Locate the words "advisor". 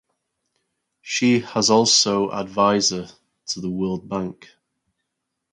2.31-3.07